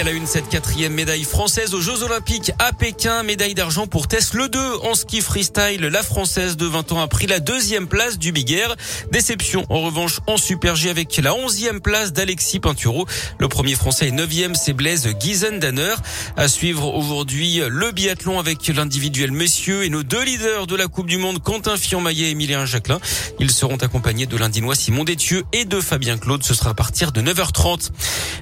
A 0.00 0.04
la 0.04 0.12
une, 0.12 0.26
cette 0.28 0.48
quatrième 0.48 0.92
médaille 0.92 1.24
française 1.24 1.74
aux 1.74 1.80
Jeux 1.80 2.04
Olympiques 2.04 2.52
à 2.60 2.72
Pékin. 2.72 3.24
Médaille 3.24 3.54
d'argent 3.54 3.88
pour 3.88 4.06
Tess 4.06 4.32
Le 4.32 4.48
2 4.48 4.58
en 4.84 4.94
ski 4.94 5.20
freestyle. 5.20 5.80
La 5.80 6.04
française 6.04 6.56
de 6.56 6.66
20 6.66 6.92
ans 6.92 7.00
a 7.00 7.08
pris 7.08 7.26
la 7.26 7.40
deuxième 7.40 7.88
place 7.88 8.16
du 8.16 8.30
Big 8.30 8.52
Air. 8.52 8.76
Déception, 9.10 9.66
en 9.70 9.80
revanche, 9.80 10.20
en 10.28 10.36
Super 10.36 10.76
G 10.76 10.88
avec 10.88 11.16
la 11.16 11.34
onzième 11.34 11.80
place 11.80 12.12
d'Alexis 12.12 12.60
Pinturo. 12.60 13.06
Le 13.40 13.48
premier 13.48 13.74
français 13.74 14.06
est 14.08 14.12
neuvième, 14.12 14.54
c'est 14.54 14.72
Blaise 14.72 15.08
Giesendanner. 15.18 15.94
À 16.36 16.46
suivre 16.46 16.94
aujourd'hui 16.94 17.60
le 17.68 17.90
biathlon 17.90 18.38
avec 18.38 18.68
l'individuel 18.68 19.32
messieurs 19.32 19.82
et 19.84 19.90
nos 19.90 20.04
deux 20.04 20.22
leaders 20.22 20.68
de 20.68 20.76
la 20.76 20.86
Coupe 20.86 21.08
du 21.08 21.18
Monde, 21.18 21.42
Quentin 21.42 21.76
Fillon-Maillet 21.76 22.28
et 22.28 22.30
Emilien 22.30 22.66
Jacquelin. 22.66 23.00
Ils 23.40 23.50
seront 23.50 23.78
accompagnés 23.78 24.26
de 24.26 24.36
l'Indinois 24.36 24.76
Simon 24.76 25.02
Détieux 25.02 25.42
et 25.52 25.64
de 25.64 25.80
Fabien 25.80 26.18
Claude. 26.18 26.44
Ce 26.44 26.54
sera 26.54 26.70
à 26.70 26.74
partir 26.74 27.10
de 27.10 27.20
9h30. 27.20 27.90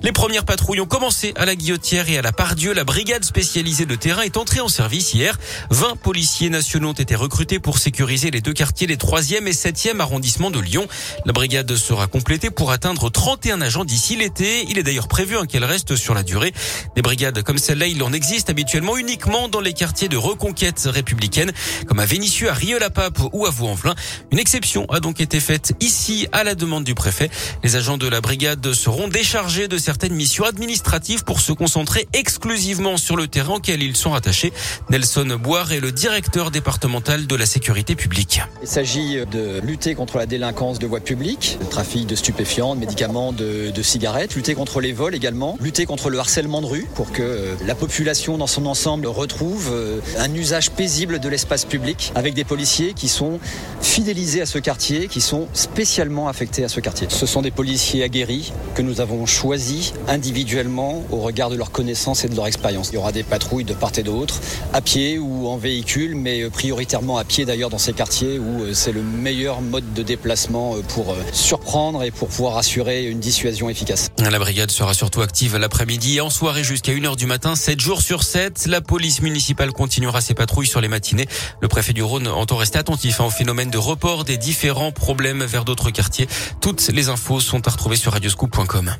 Les 0.02 0.12
premières 0.12 0.44
patrouilles 0.44 0.80
ont 0.80 0.86
commencé 0.86 1.32
à 1.36 1.45
la 1.46 1.54
Guillotière 1.54 2.10
et 2.10 2.18
à 2.18 2.22
la 2.22 2.32
Pardieu. 2.32 2.74
La 2.74 2.82
brigade 2.82 3.24
spécialisée 3.24 3.86
de 3.86 3.94
terrain 3.94 4.22
est 4.22 4.36
entrée 4.36 4.58
en 4.58 4.66
service 4.66 5.14
hier. 5.14 5.38
20 5.70 5.94
policiers 5.96 6.50
nationaux 6.50 6.88
ont 6.88 6.92
été 6.92 7.14
recrutés 7.14 7.60
pour 7.60 7.78
sécuriser 7.78 8.32
les 8.32 8.40
deux 8.40 8.52
quartiers 8.52 8.88
des 8.88 8.96
3e 8.96 9.46
et 9.46 9.52
7e 9.52 10.00
arrondissements 10.00 10.50
de 10.50 10.58
Lyon. 10.58 10.88
La 11.24 11.32
brigade 11.32 11.76
sera 11.76 12.08
complétée 12.08 12.50
pour 12.50 12.72
atteindre 12.72 13.10
31 13.10 13.60
agents 13.60 13.84
d'ici 13.84 14.16
l'été. 14.16 14.64
Il 14.68 14.76
est 14.76 14.82
d'ailleurs 14.82 15.06
prévu 15.06 15.36
hein, 15.36 15.46
qu'elle 15.46 15.64
reste 15.64 15.94
sur 15.94 16.14
la 16.14 16.24
durée. 16.24 16.52
Des 16.96 17.02
brigades 17.02 17.40
comme 17.44 17.58
celle-là, 17.58 17.86
il 17.86 18.02
en 18.02 18.12
existe 18.12 18.50
habituellement 18.50 18.96
uniquement 18.96 19.48
dans 19.48 19.60
les 19.60 19.72
quartiers 19.72 20.08
de 20.08 20.16
reconquête 20.16 20.82
républicaine, 20.86 21.52
comme 21.86 22.00
à 22.00 22.06
Vénissieux, 22.06 22.50
à 22.50 22.54
Rieux-la-Pape 22.54 23.20
ou 23.32 23.46
à 23.46 23.50
Vaux-en-Velin. 23.50 23.94
Une 24.32 24.40
exception 24.40 24.84
a 24.86 24.98
donc 24.98 25.20
été 25.20 25.38
faite 25.38 25.74
ici 25.78 26.26
à 26.32 26.42
la 26.42 26.56
demande 26.56 26.82
du 26.82 26.96
préfet. 26.96 27.30
Les 27.62 27.76
agents 27.76 27.98
de 27.98 28.08
la 28.08 28.20
brigade 28.20 28.72
seront 28.72 29.06
déchargés 29.06 29.68
de 29.68 29.78
certaines 29.78 30.14
missions 30.14 30.44
administratives 30.44 31.22
pour 31.26 31.40
se 31.40 31.52
concentrer 31.52 32.08
exclusivement 32.14 32.96
sur 32.96 33.16
le 33.16 33.26
terrain 33.28 33.56
auquel 33.56 33.82
ils 33.82 33.96
sont 33.96 34.10
rattachés. 34.10 34.52
Nelson 34.88 35.38
Boire 35.42 35.72
est 35.72 35.80
le 35.80 35.92
directeur 35.92 36.50
départemental 36.50 37.26
de 37.26 37.36
la 37.36 37.44
sécurité 37.44 37.94
publique. 37.96 38.40
Il 38.62 38.68
s'agit 38.68 39.18
de 39.30 39.60
lutter 39.60 39.94
contre 39.94 40.16
la 40.16 40.26
délinquance 40.26 40.78
de 40.78 40.86
voies 40.86 41.00
publiques, 41.00 41.58
le 41.60 41.66
trafic 41.66 42.06
de 42.06 42.14
stupéfiants, 42.14 42.74
de 42.74 42.80
médicaments, 42.80 43.32
de, 43.32 43.70
de, 43.70 43.82
cigarettes, 43.82 44.34
lutter 44.34 44.54
contre 44.54 44.80
les 44.80 44.92
vols 44.92 45.14
également, 45.14 45.58
lutter 45.60 45.84
contre 45.84 46.08
le 46.08 46.18
harcèlement 46.18 46.62
de 46.62 46.66
rue 46.66 46.86
pour 46.94 47.12
que 47.12 47.22
euh, 47.22 47.54
la 47.66 47.74
population 47.74 48.38
dans 48.38 48.46
son 48.46 48.66
ensemble 48.66 49.06
retrouve 49.06 49.70
euh, 49.72 50.00
un 50.18 50.32
usage 50.32 50.70
paisible 50.70 51.18
de 51.18 51.28
l'espace 51.28 51.64
public 51.64 52.12
avec 52.14 52.34
des 52.34 52.44
policiers 52.44 52.94
qui 52.94 53.08
sont 53.08 53.40
fidélisés 53.80 54.42
à 54.42 54.46
ce 54.46 54.58
quartier, 54.58 55.08
qui 55.08 55.20
sont 55.20 55.48
spécialement 55.52 56.28
affectés 56.28 56.64
à 56.64 56.68
ce 56.68 56.80
quartier. 56.80 57.08
Ce 57.10 57.26
sont 57.26 57.42
des 57.42 57.50
policiers 57.50 58.02
aguerris 58.02 58.52
que 58.74 58.82
nous 58.82 59.00
avons 59.00 59.26
choisis 59.26 59.92
individuellement 60.08 61.04
au 61.16 61.20
regard 61.20 61.50
de 61.50 61.56
leur 61.56 61.70
connaissance 61.70 62.24
et 62.24 62.28
de 62.28 62.36
leur 62.36 62.46
expérience. 62.46 62.90
Il 62.90 62.94
y 62.94 62.98
aura 62.98 63.12
des 63.12 63.22
patrouilles 63.22 63.64
de 63.64 63.74
part 63.74 63.92
et 63.96 64.02
d'autre, 64.02 64.40
à 64.72 64.80
pied 64.80 65.18
ou 65.18 65.48
en 65.48 65.56
véhicule, 65.56 66.14
mais 66.14 66.48
prioritairement 66.50 67.18
à 67.18 67.24
pied 67.24 67.44
d'ailleurs 67.44 67.70
dans 67.70 67.78
ces 67.78 67.92
quartiers 67.92 68.38
où 68.38 68.62
euh, 68.62 68.74
c'est 68.74 68.92
le 68.92 69.02
meilleur 69.02 69.60
mode 69.60 69.94
de 69.94 70.02
déplacement 70.02 70.76
euh, 70.76 70.82
pour 70.82 71.12
euh, 71.12 71.16
surprendre 71.32 72.02
et 72.02 72.10
pour 72.10 72.28
pouvoir 72.28 72.56
assurer 72.56 73.06
une 73.06 73.20
dissuasion 73.20 73.68
efficace. 73.68 74.08
La 74.18 74.38
brigade 74.38 74.70
sera 74.70 74.94
surtout 74.94 75.22
active 75.22 75.56
l'après-midi 75.56 76.16
et 76.16 76.20
en 76.20 76.30
soirée 76.30 76.64
jusqu'à 76.64 76.92
1h 76.92 77.16
du 77.16 77.26
matin, 77.26 77.56
7 77.56 77.80
jours 77.80 78.02
sur 78.02 78.22
7. 78.22 78.66
La 78.66 78.80
police 78.80 79.22
municipale 79.22 79.72
continuera 79.72 80.20
ses 80.20 80.34
patrouilles 80.34 80.66
sur 80.66 80.80
les 80.80 80.88
matinées. 80.88 81.26
Le 81.60 81.68
préfet 81.68 81.92
du 81.92 82.02
Rhône 82.02 82.28
entend 82.28 82.56
rester 82.56 82.78
attentif 82.78 83.20
hein, 83.20 83.24
au 83.24 83.30
phénomène 83.30 83.70
de 83.70 83.78
report 83.78 84.24
des 84.24 84.36
différents 84.36 84.92
problèmes 84.92 85.44
vers 85.44 85.64
d'autres 85.64 85.90
quartiers. 85.90 86.28
Toutes 86.60 86.88
les 86.88 87.08
infos 87.08 87.40
sont 87.40 87.66
à 87.66 87.70
retrouver 87.70 87.96
sur 87.96 88.12
radioscoop.com. 88.12 88.96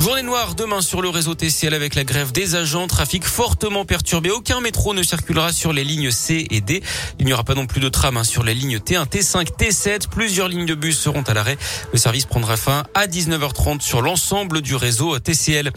Journée 0.00 0.22
noire 0.22 0.54
demain 0.54 0.80
sur 0.80 1.02
le 1.02 1.10
réseau 1.10 1.34
TCL 1.34 1.74
avec 1.74 1.94
la 1.94 2.04
grève 2.04 2.32
des 2.32 2.54
agents. 2.54 2.86
Trafic 2.86 3.22
fortement 3.22 3.84
perturbé. 3.84 4.30
Aucun 4.30 4.62
métro 4.62 4.94
ne 4.94 5.02
circulera 5.02 5.52
sur 5.52 5.74
les 5.74 5.84
lignes 5.84 6.10
C 6.10 6.46
et 6.50 6.62
D. 6.62 6.82
Il 7.18 7.26
n'y 7.26 7.34
aura 7.34 7.44
pas 7.44 7.54
non 7.54 7.66
plus 7.66 7.82
de 7.82 7.88
tram 7.90 8.16
hein, 8.16 8.24
sur 8.24 8.42
les 8.42 8.54
lignes 8.54 8.78
T1, 8.78 9.06
T5, 9.06 9.58
T7. 9.58 10.08
Plusieurs 10.08 10.48
lignes 10.48 10.64
de 10.64 10.74
bus 10.74 10.98
seront 10.98 11.20
à 11.20 11.34
l'arrêt. 11.34 11.58
Le 11.92 11.98
service 11.98 12.24
prendra 12.24 12.56
fin 12.56 12.84
à 12.94 13.08
19h30 13.08 13.82
sur 13.82 14.00
l'ensemble 14.00 14.62
du 14.62 14.74
réseau 14.74 15.18
TCL. 15.18 15.70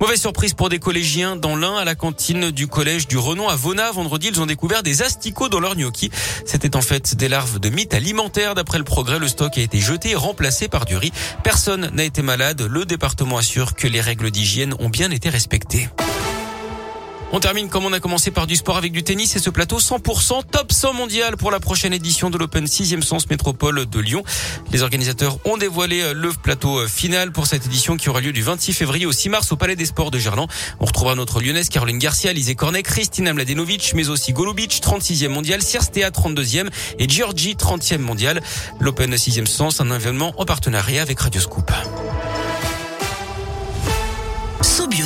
Mauvaise 0.00 0.20
surprise 0.20 0.54
pour 0.54 0.68
des 0.68 0.78
collégiens 0.78 1.34
dans 1.34 1.56
l'un 1.56 1.74
à 1.74 1.84
la 1.84 1.96
cantine 1.96 2.52
du 2.52 2.68
collège 2.68 3.08
du 3.08 3.18
Renon 3.18 3.48
à 3.48 3.56
Vona. 3.56 3.90
Vendredi, 3.90 4.28
ils 4.28 4.40
ont 4.40 4.46
découvert 4.46 4.84
des 4.84 5.02
asticots 5.02 5.48
dans 5.48 5.60
leur 5.60 5.74
gnocchi. 5.74 6.10
C'était 6.46 6.76
en 6.76 6.82
fait 6.82 7.16
des 7.16 7.26
larves 7.26 7.58
de 7.58 7.70
mythes 7.70 7.94
alimentaires. 7.94 8.54
D'après 8.54 8.78
le 8.78 8.84
progrès, 8.84 9.18
le 9.18 9.26
stock 9.26 9.58
a 9.58 9.60
été 9.60 9.80
jeté 9.80 10.10
et 10.10 10.14
remplacé 10.14 10.68
par 10.68 10.84
du 10.84 10.96
riz. 10.96 11.12
Personne 11.42 11.90
n'a 11.92 12.04
été 12.04 12.22
malade. 12.22 12.62
Le 12.70 12.84
département 12.84 13.38
assure 13.38 13.63
que 13.72 13.88
les 13.88 14.02
règles 14.02 14.30
d'hygiène 14.30 14.74
ont 14.78 14.90
bien 14.90 15.10
été 15.10 15.30
respectées. 15.30 15.88
On 17.36 17.40
termine 17.40 17.68
comme 17.68 17.84
on 17.84 17.92
a 17.92 17.98
commencé 17.98 18.30
par 18.30 18.46
du 18.46 18.54
sport 18.54 18.76
avec 18.76 18.92
du 18.92 19.02
tennis 19.02 19.34
et 19.34 19.40
ce 19.40 19.50
plateau 19.50 19.80
100% 19.80 20.42
top 20.52 20.70
100 20.70 20.92
mondial 20.92 21.36
pour 21.36 21.50
la 21.50 21.58
prochaine 21.58 21.92
édition 21.92 22.30
de 22.30 22.38
l'Open 22.38 22.66
6e 22.66 23.02
Sens 23.02 23.28
Métropole 23.28 23.86
de 23.86 23.98
Lyon. 23.98 24.22
Les 24.70 24.82
organisateurs 24.82 25.38
ont 25.44 25.56
dévoilé 25.56 26.14
le 26.14 26.30
plateau 26.30 26.86
final 26.86 27.32
pour 27.32 27.48
cette 27.48 27.66
édition 27.66 27.96
qui 27.96 28.08
aura 28.08 28.20
lieu 28.20 28.32
du 28.32 28.42
26 28.42 28.72
février 28.72 29.04
au 29.04 29.10
6 29.10 29.30
mars 29.30 29.50
au 29.50 29.56
Palais 29.56 29.74
des 29.74 29.86
Sports 29.86 30.12
de 30.12 30.18
Gerland. 30.20 30.48
On 30.78 30.84
retrouvera 30.84 31.16
notre 31.16 31.40
lyonnaise 31.40 31.70
Caroline 31.70 31.98
Garcia, 31.98 32.30
Alizé 32.30 32.54
Cornet, 32.54 32.84
Christina 32.84 33.32
Mladenovic, 33.32 33.94
mais 33.96 34.10
aussi 34.10 34.32
Golubic, 34.32 34.80
36e 34.80 35.26
mondial, 35.26 35.60
Sierstea 35.60 36.10
32e 36.10 36.68
et 37.00 37.08
Georgie 37.08 37.56
30e 37.56 37.98
mondial. 37.98 38.42
L'Open 38.78 39.12
6e 39.12 39.46
Sens, 39.46 39.80
un 39.80 39.90
événement 39.92 40.34
en 40.36 40.44
partenariat 40.44 41.02
avec 41.02 41.18
Radio 41.18 41.40
Scoop. 41.40 41.72
Sobio 44.64 45.02